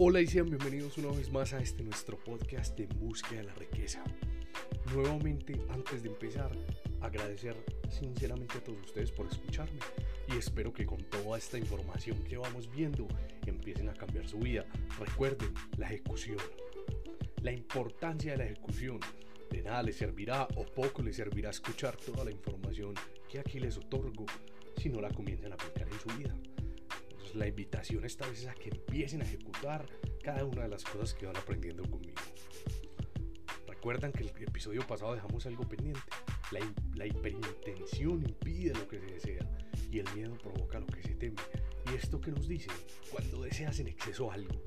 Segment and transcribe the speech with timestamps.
[0.00, 3.54] Hola y sean bienvenidos una vez más a este nuestro podcast En Búsqueda de la
[3.54, 4.00] Riqueza.
[4.94, 6.52] Nuevamente, antes de empezar,
[7.00, 7.56] agradecer
[7.90, 9.80] sinceramente a todos ustedes por escucharme
[10.32, 13.08] y espero que con toda esta información que vamos viendo
[13.44, 14.66] empiecen a cambiar su vida.
[15.00, 16.38] Recuerden la ejecución,
[17.42, 19.00] la importancia de la ejecución.
[19.50, 22.94] De nada les servirá o poco les servirá escuchar toda la información
[23.28, 24.26] que aquí les otorgo
[24.76, 26.36] si no la comienzan a aplicar en su vida
[27.34, 29.86] la invitación esta vez es a que empiecen a ejecutar
[30.22, 32.20] cada una de las cosas que van aprendiendo conmigo.
[33.66, 36.00] Recuerdan que el episodio pasado dejamos algo pendiente.
[36.50, 36.60] La,
[36.94, 39.48] la hiperintención impide lo que se desea
[39.90, 41.36] y el miedo provoca lo que se teme.
[41.90, 42.68] Y esto que nos dice,
[43.10, 44.62] cuando deseas en exceso algo,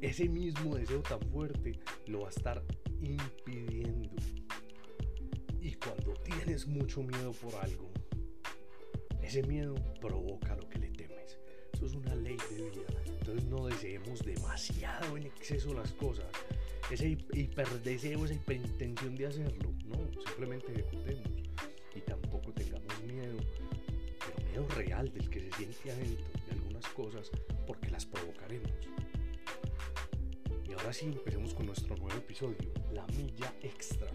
[0.00, 2.62] ese mismo deseo tan fuerte lo va a estar
[3.00, 4.10] impidiendo.
[5.60, 7.90] Y cuando tienes mucho miedo por algo,
[9.22, 10.79] ese miedo provoca lo que
[11.80, 13.02] le es una ley de vida.
[13.06, 16.26] Entonces no deseemos demasiado en exceso las cosas.
[16.90, 19.72] Ese hiperdeseo, esa hiperintención de hacerlo.
[19.86, 21.28] No, simplemente ejecutemos.
[21.94, 23.36] Y tampoco tengamos miedo,
[24.18, 27.30] pero miedo real del que se siente adentro de algunas cosas
[27.66, 28.70] porque las provocaremos.
[30.68, 34.08] Y ahora sí, empecemos con nuestro nuevo episodio, la milla extra.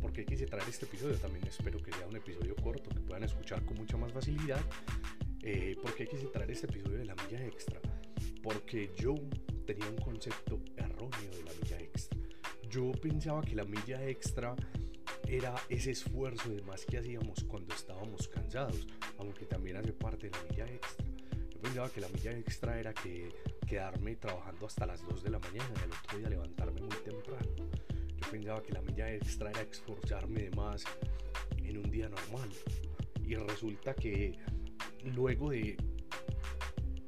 [0.00, 3.64] Porque quise traer este episodio, también espero que sea un episodio corto, que puedan escuchar
[3.64, 4.60] con mucha más facilidad
[5.48, 7.80] eh, ¿Por qué quise traer este episodio de la milla extra?
[8.42, 9.14] Porque yo
[9.64, 12.18] tenía un concepto erróneo de la milla extra.
[12.68, 14.56] Yo pensaba que la milla extra
[15.28, 18.88] era ese esfuerzo de más que hacíamos cuando estábamos cansados,
[19.18, 21.06] aunque también hace parte de la milla extra.
[21.48, 23.28] Yo pensaba que la milla extra era que
[23.68, 27.50] quedarme trabajando hasta las 2 de la mañana y al otro día levantarme muy temprano.
[28.16, 30.84] Yo pensaba que la milla extra era esforzarme de más
[31.62, 32.50] en un día normal.
[33.24, 34.38] Y resulta que
[35.14, 35.76] luego de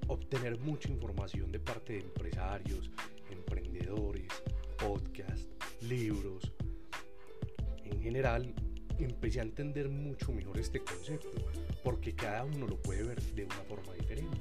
[0.06, 2.90] obtener mucha información de parte de empresarios,
[3.30, 4.28] emprendedores,
[4.78, 5.48] podcasts,
[5.82, 6.52] libros,
[7.84, 8.54] en general
[8.98, 11.30] empecé a entender mucho mejor este concepto,
[11.84, 14.38] porque cada uno lo puede ver de una forma diferente.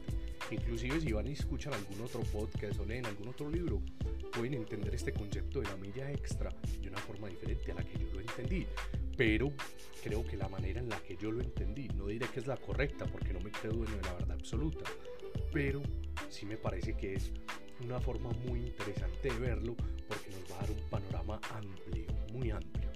[0.49, 3.81] Inclusive si van y escuchan algún otro podcast o leen algún otro libro,
[4.33, 6.49] pueden entender este concepto de la milla extra
[6.81, 8.65] de una forma diferente a la que yo lo entendí
[9.17, 9.51] pero
[10.03, 12.55] creo que la manera en la que yo lo entendí, no diré que es la
[12.55, 14.85] correcta porque no me creo dueño de la verdad absoluta,
[15.51, 15.81] pero
[16.29, 17.31] sí me parece que es
[17.83, 19.75] una forma muy interesante de verlo
[20.07, 22.91] porque nos va a dar un panorama amplio, muy amplio.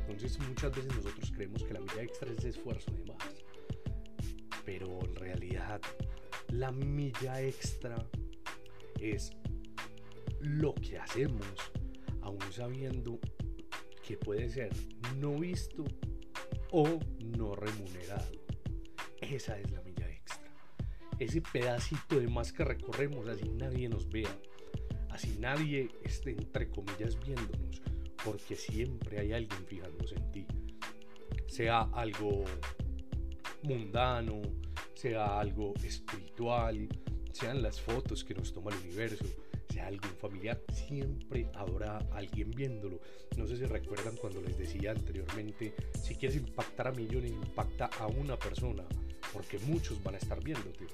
[0.00, 3.44] Entonces muchas veces nosotros creemos que la milla extra es esfuerzo de más,
[4.64, 5.82] pero en realidad
[6.48, 8.08] la milla extra
[8.98, 9.32] es
[10.40, 11.46] lo que hacemos
[12.22, 13.20] aún sabiendo
[14.08, 14.70] que puede ser
[15.18, 15.84] no visto
[16.70, 16.98] o
[17.36, 18.32] no remunerado.
[19.20, 20.50] Esa es la milla extra.
[21.18, 24.34] Ese pedacito de más que recorremos, así nadie nos vea,
[25.10, 27.82] así nadie esté entre comillas viéndonos,
[28.24, 30.46] porque siempre hay alguien fijándose en ti.
[31.46, 32.44] Sea algo
[33.62, 34.40] mundano,
[34.94, 36.88] sea algo espiritual,
[37.32, 39.26] sean las fotos que nos toma el universo,
[39.80, 43.00] algún familiar, siempre habrá alguien viéndolo.
[43.36, 48.06] No sé si recuerdan cuando les decía anteriormente, si quieres impactar a millones, impacta a
[48.06, 48.84] una persona,
[49.32, 50.86] porque muchos van a estar viéndote.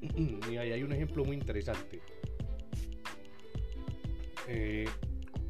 [0.00, 2.00] Y ahí hay un ejemplo muy interesante.
[4.48, 4.86] Eh,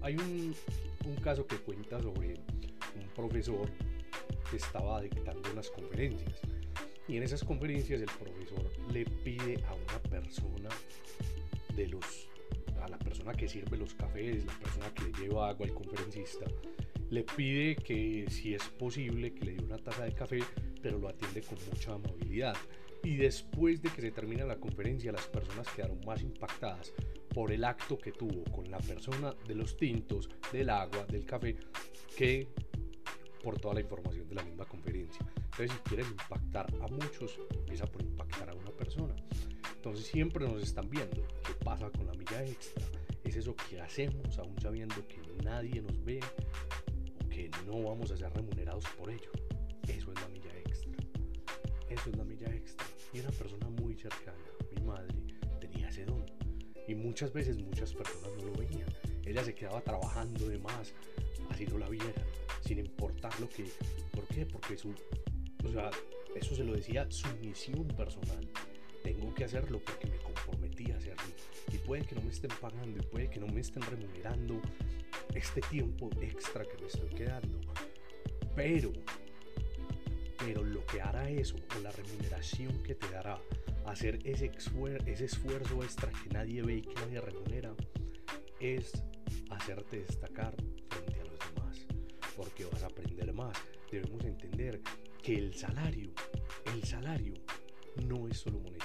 [0.00, 0.54] hay un,
[1.06, 3.68] un caso que cuenta sobre un profesor
[4.50, 6.40] que estaba dictando unas conferencias.
[7.08, 10.68] Y en esas conferencias el profesor le pide a una persona
[11.74, 12.28] de los
[12.88, 16.46] la persona que sirve los cafés, la persona que le lleva agua al conferencista,
[17.10, 20.40] le pide que si es posible que le dé una taza de café,
[20.82, 22.56] pero lo atiende con mucha amabilidad.
[23.02, 26.92] Y después de que se termina la conferencia, las personas quedaron más impactadas
[27.32, 31.56] por el acto que tuvo con la persona de los tintos, del agua, del café,
[32.16, 32.48] que
[33.42, 35.24] por toda la información de la misma conferencia.
[35.36, 39.14] Entonces, si quieres impactar a muchos, empieza por impactar a una persona.
[39.86, 41.24] Entonces siempre nos están viendo.
[41.46, 42.82] ¿Qué pasa con la milla extra?
[43.22, 46.18] Es eso que hacemos aún sabiendo que nadie nos ve
[47.24, 49.30] o que no vamos a ser remunerados por ello.
[49.86, 50.90] Eso es la milla extra.
[51.88, 52.84] Eso es la milla extra.
[53.12, 54.42] Y una persona muy cercana,
[54.74, 55.14] mi madre,
[55.60, 56.26] tenía ese don.
[56.88, 58.92] Y muchas veces muchas personas no lo veían.
[59.24, 60.94] Ella se quedaba trabajando de más,
[61.48, 62.12] así no la vieran,
[62.60, 63.70] sin importar lo que...
[64.10, 64.46] ¿Por qué?
[64.46, 64.92] Porque su...
[65.64, 65.92] O sea,
[66.34, 68.50] eso se lo decía su misión personal
[69.36, 71.22] que hacerlo porque me comprometí a hacerlo.
[71.72, 74.60] Y puede que no me estén pagando y puede que no me estén remunerando
[75.34, 77.60] este tiempo extra que me estoy quedando.
[78.54, 78.92] Pero
[80.38, 83.38] Pero lo que hará eso, o la remuneración que te dará
[83.86, 84.50] hacer ese,
[85.06, 87.74] ese esfuerzo extra que nadie ve y que nadie remunera,
[88.60, 88.92] es
[89.50, 90.54] hacerte destacar
[90.88, 91.86] frente a los demás.
[92.36, 93.56] Porque vas a aprender más.
[93.90, 94.80] Debemos entender
[95.22, 96.10] que el salario,
[96.74, 97.34] el salario
[98.06, 98.75] no es solo monetario.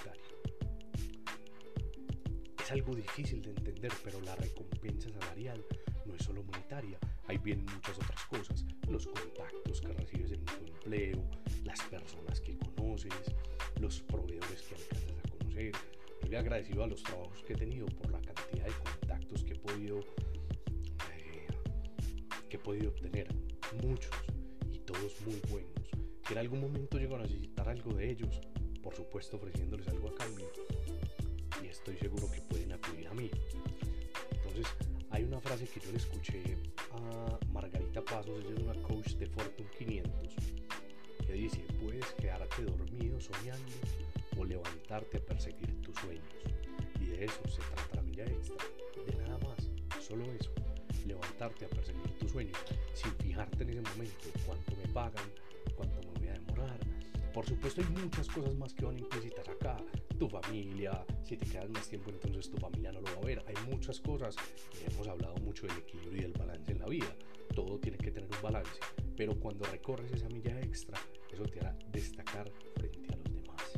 [2.72, 5.62] Es algo difícil de entender, pero la recompensa salarial
[6.06, 6.98] no es solo monetaria.
[7.28, 8.66] Ahí vienen muchas otras cosas.
[8.88, 11.22] Los contactos que recibes en tu empleo,
[11.66, 13.36] las personas que conoces,
[13.78, 15.74] los proveedores que alcanzas a conocer.
[16.24, 19.52] Yo le agradecido a los trabajos que he tenido por la cantidad de contactos que
[19.52, 21.48] he podido, eh,
[22.48, 23.28] que he podido obtener.
[23.84, 24.16] Muchos
[24.72, 25.90] y todos muy buenos.
[26.26, 28.40] Que en algún momento llego a necesitar algo de ellos,
[28.82, 30.50] por supuesto ofreciéndoles algo a cambio.
[31.64, 32.42] Y estoy seguro que
[33.12, 33.30] a mí.
[34.32, 34.68] Entonces,
[35.10, 36.58] hay una frase que yo le escuché
[36.92, 40.36] a Margarita Pasos, ella es una coach de Fortune 500,
[41.26, 43.72] que dice, puedes quedarte dormido soñando
[44.38, 46.24] o levantarte a perseguir tus sueños.
[47.02, 48.64] Y de eso se trata la milla extra,
[49.06, 49.70] de nada más,
[50.02, 50.52] solo eso,
[51.06, 52.58] levantarte a perseguir tus sueños,
[52.94, 55.26] sin fijarte en ese momento cuánto me pagan,
[55.76, 56.80] cuánto me voy a demorar.
[57.34, 59.78] Por supuesto hay muchas cosas más que van implícitas acá,
[60.42, 63.56] familia, si te quedas más tiempo entonces tu familia no lo va a ver, hay
[63.70, 64.36] muchas cosas,
[64.80, 67.16] y hemos hablado mucho del equilibrio y del balance en la vida,
[67.54, 68.72] todo tiene que tener un balance,
[69.16, 71.00] pero cuando recorres esa milla extra,
[71.32, 73.74] eso te hará destacar frente a los demás.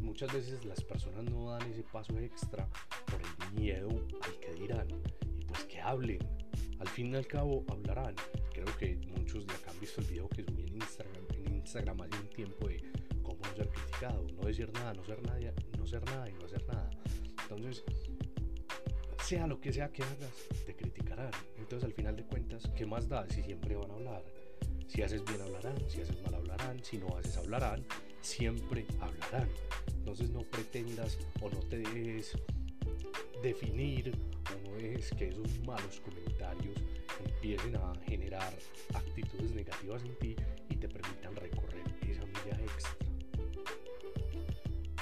[0.00, 2.68] Muchas veces las personas no dan ese paso extra
[3.06, 3.88] por el miedo
[4.22, 4.88] al que dirán
[5.36, 6.18] y pues que hablen.
[6.80, 8.14] Al fin y al cabo hablarán.
[8.52, 12.00] Creo que muchos de acá han visto el video que subí en Instagram, en Instagram
[12.02, 12.82] hace un tiempo de
[13.58, 15.38] ser criticado, no decir nada, no ser nada,
[15.78, 16.90] no ser nada y no hacer nada.
[17.42, 17.84] Entonces,
[19.24, 20.32] sea lo que sea que hagas,
[20.64, 21.30] te criticarán.
[21.56, 24.24] Entonces, al final de cuentas, ¿qué más da si siempre van a hablar?
[24.86, 27.84] Si haces bien hablarán, si haces mal hablarán, si no haces hablarán,
[28.20, 29.48] siempre hablarán.
[29.88, 32.38] Entonces no pretendas o no te dejes
[33.42, 34.16] definir
[34.50, 36.76] o no dejes que esos malos comentarios
[37.22, 38.54] empiecen a generar
[38.94, 40.36] actitudes negativas en ti
[40.70, 43.07] y te permitan recorrer esa milla extra.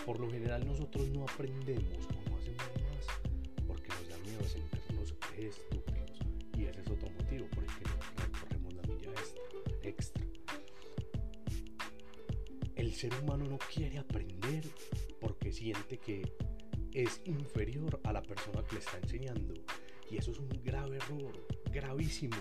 [0.06, 5.12] Por lo general nosotros no aprendemos o no hacemos más porque nos da miedo sentirnos
[5.37, 6.20] estúpidos
[6.56, 9.11] y ese es otro motivo por el que no recorremos la milla
[9.82, 10.23] extra.
[12.76, 14.64] El ser humano no quiere aprender
[15.20, 16.23] porque siente que
[16.93, 19.55] es inferior a la persona que le está enseñando.
[20.08, 22.37] Y eso es un grave error, gravísimo.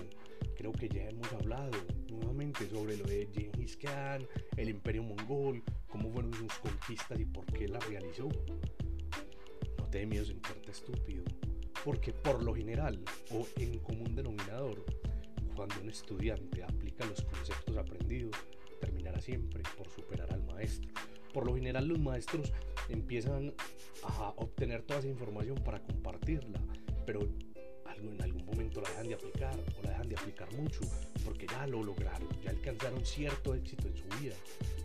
[0.56, 1.76] Creo que ya hemos hablado
[2.08, 4.26] nuevamente sobre lo de Genghis Khan,
[4.56, 5.64] el imperio mongol,
[5.96, 8.28] cómo fueron sus conquistas y por qué las realizó.
[9.78, 11.24] No te dé miedo sentirte estúpido,
[11.84, 14.84] porque por lo general o en común denominador,
[15.54, 18.36] cuando un estudiante aplica los conceptos aprendidos,
[18.78, 20.90] terminará siempre por superar al maestro.
[21.32, 22.52] Por lo general los maestros
[22.90, 23.54] empiezan
[24.02, 26.60] a obtener toda esa información para compartirla,
[27.06, 27.26] pero
[28.02, 30.80] en algún momento la dejan de aplicar o la dejan de aplicar mucho
[31.24, 34.34] porque ya lo lograron, ya alcanzaron cierto éxito en su vida,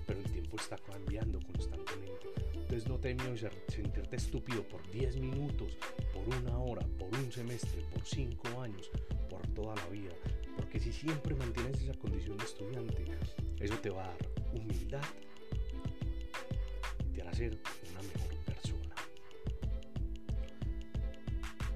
[0.08, 0.20] pero
[0.58, 2.28] está cambiando constantemente.
[2.54, 3.36] Entonces no te miedo
[3.68, 5.78] sentirte estúpido por 10 minutos,
[6.14, 8.90] por una hora, por un semestre, por 5 años,
[9.30, 10.14] por toda la vida.
[10.56, 13.06] Porque si siempre mantienes esa condición de estudiante,
[13.60, 14.18] eso te va a dar
[14.54, 15.04] humildad,
[17.14, 17.60] te hará ser
[17.92, 18.96] una mejor persona.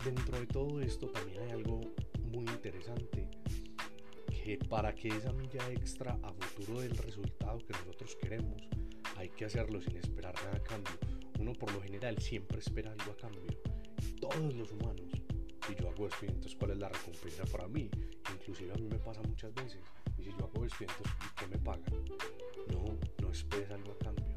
[0.04, 1.82] Dentro de todo esto también hay algo
[2.24, 3.30] muy interesante,
[4.28, 8.62] que para que esa milla extra a futuro del resultado que nosotros queremos,
[9.26, 10.94] hay que hacerlo sin esperar nada a cambio.
[11.40, 13.42] Uno por lo general siempre espera algo a cambio.
[14.22, 15.10] Todos los humanos.
[15.68, 17.90] Y yo hago esto, entonces ¿cuál es la recompensa para mí?
[18.32, 19.82] Inclusive a mí me pasa muchas veces.
[20.20, 21.92] Y si yo hago esto, entonces ¿qué me pagan?
[22.72, 22.86] No,
[23.20, 24.36] no esperes algo a cambio.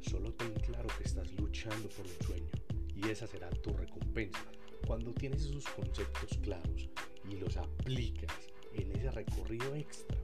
[0.00, 2.52] Solo ten claro que estás luchando por un sueño
[2.94, 4.44] y esa será tu recompensa.
[4.86, 6.88] Cuando tienes esos conceptos claros
[7.28, 8.32] y los aplicas
[8.74, 10.16] en ese recorrido extra,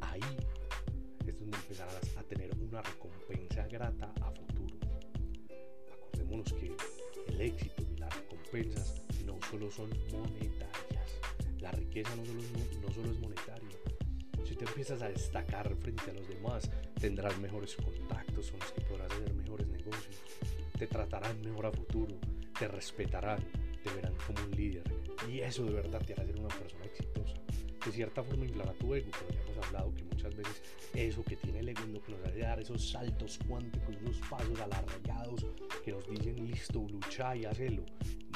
[0.00, 0.22] ahí
[1.50, 4.76] donde empezarás a tener una recompensa grata a futuro.
[5.92, 6.76] Acordémonos que
[7.28, 11.20] el éxito y las recompensas no solo son monetarias.
[11.60, 13.78] La riqueza no solo, es, no solo es monetaria.
[14.44, 18.80] Si te empiezas a destacar frente a los demás, tendrás mejores contactos, son los que
[18.82, 20.22] podrás hacer mejores negocios.
[20.78, 22.16] Te tratarán mejor a futuro,
[22.58, 23.40] te respetarán,
[23.82, 24.84] te verán como un líder.
[25.28, 27.34] Y eso de verdad te hará ser una persona exitosa.
[27.84, 29.79] De cierta forma inflará tu ego, pero ya hemos hablado
[30.94, 35.46] eso que tiene el ego que nos hace dar esos saltos cuánticos, esos pasos alargados
[35.84, 37.84] que nos dicen listo, lucha y hacelo.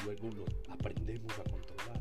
[0.05, 2.01] Luego lo aprendemos a controlar.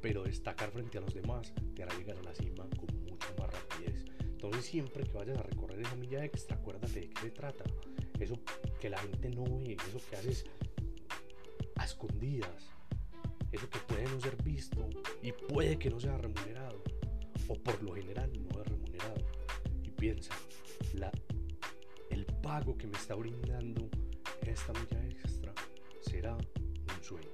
[0.00, 3.50] Pero destacar frente a los demás te hará llegar a la cima con mucho más
[4.22, 7.64] Entonces siempre que vayas a recorrer esa milla extra, acuérdate de qué se trata.
[8.18, 8.40] Eso
[8.80, 10.46] que la gente no ve, eso que haces
[11.76, 12.70] a escondidas,
[13.52, 14.88] eso que puede no ser visto
[15.22, 16.82] y puede que no sea remunerado,
[17.50, 19.16] o por lo general no es remunerado.
[19.82, 20.32] Y piensa,
[22.10, 23.88] el pago que me está brindando
[24.42, 25.52] esta milla extra
[26.00, 27.28] será un sueño.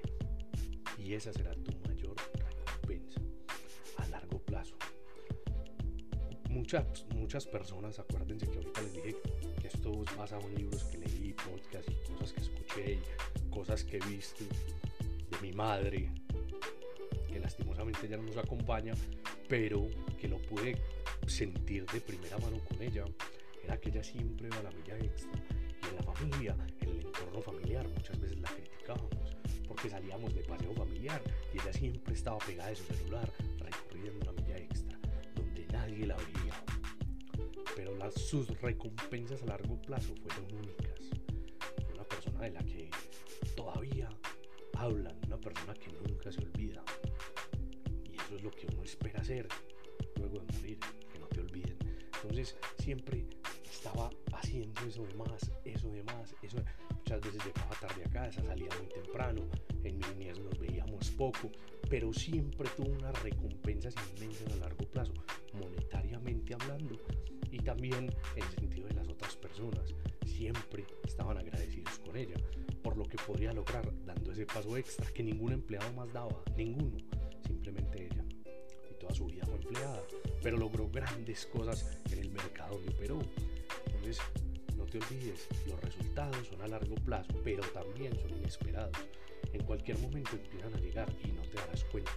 [0.99, 3.21] Y esa será tu mayor recompensa
[3.99, 4.75] a largo plazo.
[6.49, 9.17] Muchas, muchas personas, acuérdense que ahorita les dije
[9.61, 12.99] que esto es basado libros que leí, podcasts y cosas que escuché
[13.51, 16.11] cosas que he visto de mi madre,
[17.29, 18.95] que lastimosamente ya no nos acompaña,
[19.49, 19.89] pero
[20.21, 20.77] que lo pude
[21.27, 23.05] sentir de primera mano con ella,
[23.63, 25.33] era que ella siempre va a la milla extra.
[25.83, 29.37] Y en la familia, en el entorno familiar, muchas veces la criticábamos,
[29.67, 31.23] porque salíamos de paseo familiar
[31.53, 34.99] y ella siempre estaba pegada de su celular, recorriendo la milla extra,
[35.35, 36.65] donde nadie la veía.
[37.75, 41.01] Pero sus recompensas a largo plazo fueron únicas.
[41.93, 42.91] Una persona de la que
[43.55, 44.09] todavía
[44.75, 46.83] hablan, una persona que nunca se olvida.
[48.37, 49.49] Es lo que uno espera hacer
[50.17, 50.79] luego de morir,
[51.13, 51.79] que no te olviden.
[52.23, 53.27] Entonces siempre
[53.65, 56.59] estaba haciendo eso de más, eso de más, eso
[57.07, 59.43] Muchas veces llegaba tarde a casa, salía muy temprano,
[59.85, 61.53] en mi niñez nos veíamos poco,
[61.89, 65.15] pero siempre tuvo unas recompensas inmensas a largo plazo,
[65.53, 67.01] monetariamente hablando,
[67.49, 69.95] y también en el sentido de las otras personas.
[70.27, 72.35] Siempre estaban agradecidos con ella
[72.83, 76.99] por lo que podía lograr dando ese paso extra que ningún empleado más daba, ninguno,
[77.47, 78.26] simplemente ella.
[79.07, 80.03] Toda su vida fue empleada,
[80.43, 83.21] pero logró grandes cosas en el mercado donde operó.
[83.87, 84.19] Entonces,
[84.77, 88.97] no te olvides, los resultados son a largo plazo, pero también son inesperados.
[89.53, 92.11] En cualquier momento empiezan a llegar y no te darás cuenta.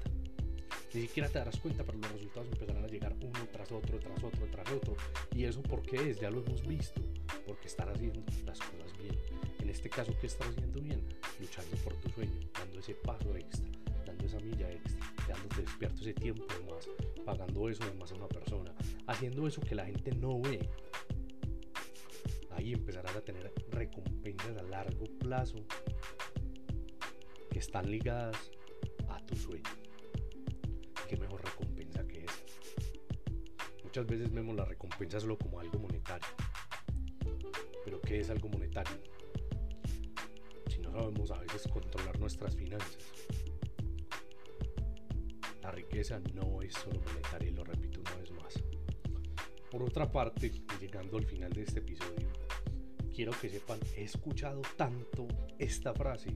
[0.91, 4.23] Ni siquiera te darás cuenta, pero los resultados empezarán a llegar uno tras otro, tras
[4.23, 4.95] otro, tras otro.
[5.35, 7.01] Y eso porque es, ya lo hemos visto,
[7.45, 9.15] porque están haciendo las cosas bien.
[9.59, 11.07] En este caso, ¿qué estás haciendo bien?
[11.39, 13.69] Luchando por tu sueño, dando ese paso extra,
[14.29, 16.89] esa milla extra, dándote despierto ese tiempo de más,
[17.25, 18.73] pagando eso de más a una persona,
[19.07, 20.69] haciendo eso que la gente no ve.
[22.51, 25.57] Ahí empezarás a tener recompensas a largo plazo
[27.49, 28.51] que están ligadas
[29.07, 29.69] a tu sueño
[31.09, 32.43] qué mejor recompensa que esa.
[33.83, 36.27] Muchas veces vemos la recompensa solo como algo monetario.
[37.83, 38.95] Pero ¿qué es algo monetario?
[40.69, 42.97] Si no sabemos a veces controlar nuestras finanzas.
[45.69, 48.63] La riqueza no es solo monetaria y lo repito una vez más.
[49.69, 52.27] Por otra parte, llegando al final de este episodio,
[53.13, 55.27] quiero que sepan, he escuchado tanto
[55.59, 56.31] esta frase.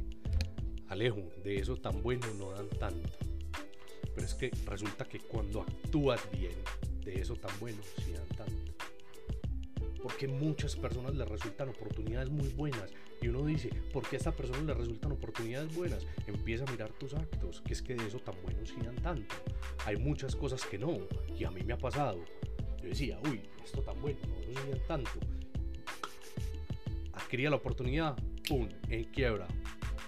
[0.90, 3.10] Alejo, de eso tan bueno no dan tanto.
[4.14, 6.54] Pero es que resulta que cuando actúas bien,
[7.04, 8.73] de eso tan bueno, sí dan tanto.
[10.04, 12.92] Porque muchas personas les resultan oportunidades muy buenas.
[13.22, 16.06] Y uno dice, ¿por qué a esta persona le resultan oportunidades buenas?
[16.28, 19.34] Empieza a mirar tus actos, que es que de eso tan bueno sí dan tanto.
[19.86, 20.98] Hay muchas cosas que no,
[21.40, 22.20] y a mí me ha pasado.
[22.82, 25.12] Yo decía, uy, esto tan bueno, no, dan tanto.
[27.14, 28.18] Adquiría la oportunidad,
[28.48, 28.68] ¡pum!
[28.90, 29.48] En quiebra.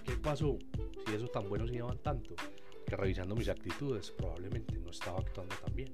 [0.04, 0.58] ¿Qué pasó?
[1.06, 2.34] Si eso tan bueno sí daban tanto
[2.86, 5.92] que revisando mis actitudes probablemente no estaba actuando tan bien.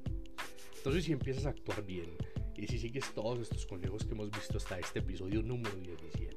[0.76, 2.16] Entonces si empiezas a actuar bien
[2.56, 6.36] y si sigues todos estos consejos que hemos visto hasta este episodio número 17,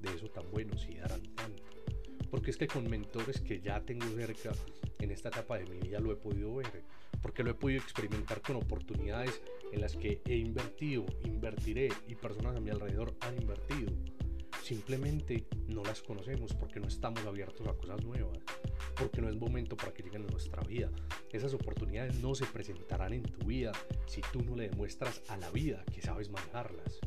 [0.00, 1.62] de eso tan bueno si darán tanto.
[2.30, 4.52] Porque es que con mentores que ya tengo cerca
[4.98, 6.84] en esta etapa de mi vida lo he podido ver,
[7.20, 9.40] porque lo he podido experimentar con oportunidades
[9.72, 13.92] en las que he invertido, invertiré y personas a mi alrededor han invertido.
[14.62, 18.38] Simplemente no las conocemos porque no estamos abiertos a cosas nuevas
[18.96, 20.90] porque no es momento para que lleguen a nuestra vida.
[21.30, 23.72] Esas oportunidades no se presentarán en tu vida
[24.06, 27.00] si tú no le demuestras a la vida que sabes manejarlas.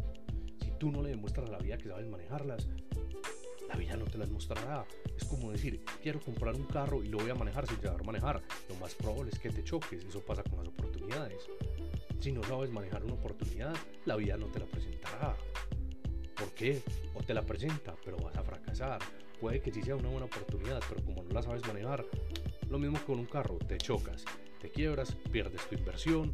[0.61, 2.67] Si tú no le demuestras a la vida que sabes manejarlas,
[3.67, 4.85] la vida no te las mostrará.
[5.17, 8.41] Es como decir, quiero comprar un carro y lo voy a manejar sin saber manejar.
[8.69, 10.03] Lo más probable es que te choques.
[10.03, 11.47] Eso pasa con las oportunidades.
[12.19, 13.75] Si no sabes manejar una oportunidad,
[14.05, 15.35] la vida no te la presentará.
[16.35, 16.81] ¿Por qué?
[17.13, 18.99] O te la presenta, pero vas a fracasar
[19.39, 22.05] puede que sí sea una buena oportunidad, pero como no la sabes manejar,
[22.69, 24.25] lo mismo con un carro, te chocas,
[24.59, 26.33] te quiebras, pierdes tu inversión,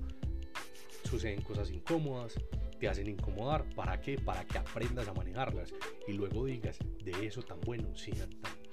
[1.10, 2.36] suceden cosas incómodas,
[2.80, 4.18] te hacen incomodar, ¿para qué?
[4.18, 5.74] Para que aprendas a manejarlas
[6.08, 8.70] y luego digas, de eso tan bueno sigan tanto.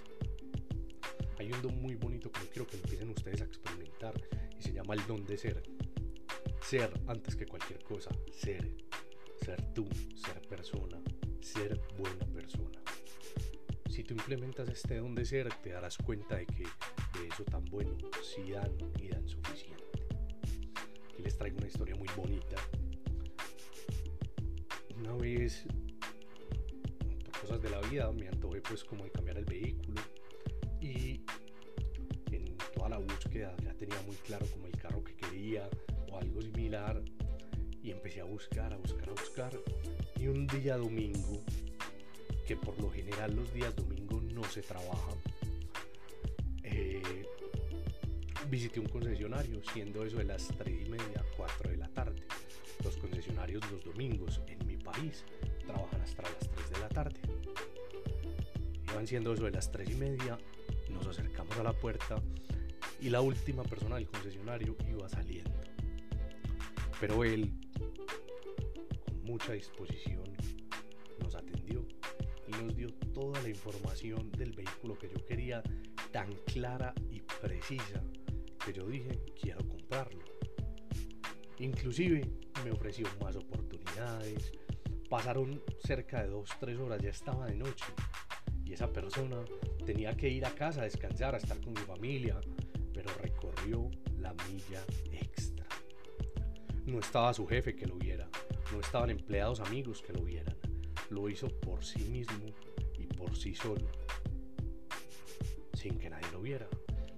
[1.39, 4.15] Hay un don muy bonito que quiero que empiecen ustedes a experimentar
[4.59, 5.63] y se llama el don de ser.
[6.63, 8.75] Ser antes que cualquier cosa, ser.
[9.41, 11.01] Ser tú, ser persona,
[11.41, 12.83] ser buena persona
[13.99, 17.65] si tú implementas este don de ser, te darás cuenta de que de eso tan
[17.65, 19.83] bueno sí dan y dan suficiente.
[21.13, 22.55] Aquí les traigo una historia muy bonita.
[25.01, 25.65] Una vez,
[27.25, 30.01] por cosas de la vida, me antojé pues como de cambiar el vehículo.
[30.81, 31.25] Y
[32.31, 35.69] en toda la búsqueda ya tenía muy claro como el carro que quería
[36.09, 37.03] o algo similar.
[37.83, 39.61] Y empecé a buscar, a buscar, a buscar.
[40.21, 41.43] Y un día domingo,
[42.49, 45.19] que por lo general los días domingo no se trabajan,
[46.63, 47.27] eh,
[48.49, 52.23] visité un concesionario siendo eso de las 3 y media, 4 de la tarde.
[52.83, 55.27] Los concesionarios los domingos en mi país
[55.67, 57.21] trabajan hasta las 3 de la tarde.
[58.93, 60.39] Iban siendo eso de las 3 y media,
[60.89, 62.17] nos acercamos a la puerta
[62.99, 65.61] y la última persona del concesionario iba saliendo.
[66.99, 67.53] Pero él,
[69.05, 70.25] con mucha disposición,
[71.21, 71.87] nos atendió
[72.51, 75.63] nos dio toda la información del vehículo que yo quería
[76.13, 78.03] tan clara y precisa
[78.65, 80.25] que yo dije quiero comprarlo.
[81.59, 82.29] Inclusive
[82.65, 84.53] me ofreció más oportunidades.
[85.09, 87.87] Pasaron cerca de 2-3 horas, ya estaba de noche.
[88.65, 89.43] Y esa persona
[89.87, 92.39] tenía que ir a casa a descansar, a estar con mi familia,
[92.93, 95.67] pero recorrió la milla extra.
[96.85, 98.29] No estaba su jefe que lo viera,
[98.73, 100.58] no estaban empleados amigos que lo vieran.
[101.11, 102.47] Lo hizo por sí mismo
[102.99, 103.87] y por sí solo,
[105.75, 106.69] sin que nadie lo viera.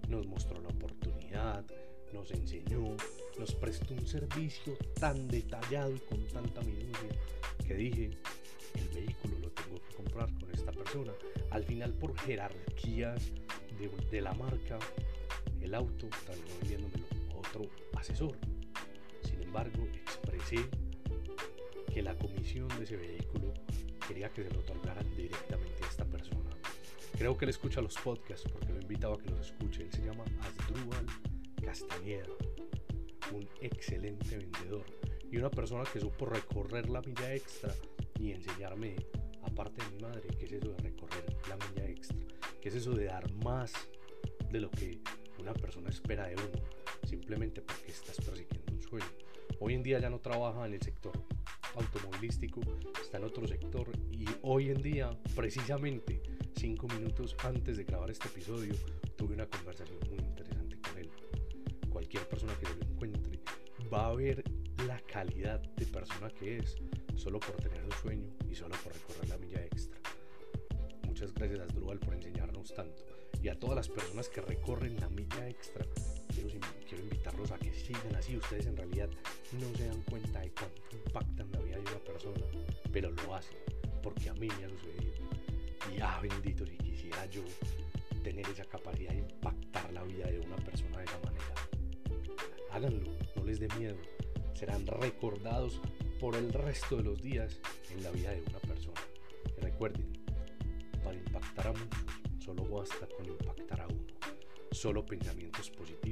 [0.09, 1.65] Nos mostró la oportunidad,
[2.13, 2.97] nos enseñó,
[3.39, 7.09] nos prestó un servicio tan detallado y con tanta minucia
[7.67, 8.11] que dije,
[8.75, 11.13] el vehículo lo tengo que comprar con esta persona.
[11.51, 13.33] Al final por jerarquías
[14.11, 14.79] de, la marca,
[15.61, 17.05] el auto terminó vendiéndomelo
[17.37, 18.37] otro asesor.
[19.23, 20.69] Sin embargo, expresé
[21.93, 23.53] que la comisión de ese vehículo
[24.07, 26.51] quería que se lo otorgaran directamente a esta persona.
[27.19, 29.83] Creo que él escucha los podcasts porque lo invitaba a que los escuche.
[29.83, 31.07] Él se llama Asdrúbal
[31.63, 32.27] Castañeda
[33.33, 34.85] un excelente vendedor
[35.31, 37.73] y una persona que supo recorrer la milla extra
[38.19, 38.97] y enseñarme,
[39.43, 42.19] aparte de mi madre, qué es eso de recorrer la milla extra,
[42.61, 43.73] qué es eso de dar más
[44.50, 45.00] de lo que
[45.39, 46.65] una persona espera de uno,
[47.07, 49.07] simplemente porque estás persiguiendo un sueño.
[49.61, 51.13] Hoy en día ya no trabaja en el sector
[51.80, 52.60] automovilístico,
[53.00, 56.23] está en otro sector y hoy en día, precisamente
[56.56, 58.75] cinco minutos antes de grabar este episodio,
[59.16, 61.10] tuve una conversación muy interesante con él.
[61.88, 63.40] Cualquier persona que lo encuentre
[63.93, 64.45] va a ver
[64.86, 66.76] la calidad de persona que es
[67.16, 69.99] solo por tener un sueño y solo por recorrer la milla extra.
[71.06, 73.02] Muchas gracias a Asdrúbal por enseñarnos tanto
[73.43, 75.84] y a todas las personas que recorren la milla extra.
[76.88, 78.36] Quiero invitarlos a que sigan así.
[78.36, 79.08] Ustedes en realidad
[79.52, 81.50] no se dan cuenta de cuánto impactan
[82.93, 83.59] pero lo hacen
[84.03, 85.15] porque a mí me ha sucedido.
[85.95, 87.43] Y ah, bendito si quisiera yo
[88.23, 91.55] tener esa capacidad de impactar la vida de una persona de esa manera.
[92.71, 93.97] Háganlo, no les dé miedo.
[94.55, 95.81] Serán recordados
[96.19, 99.00] por el resto de los días en la vida de una persona.
[99.57, 100.13] Y recuerden,
[101.03, 104.07] para impactar a muchos, solo basta con impactar a uno.
[104.71, 106.10] Solo pensamientos positivos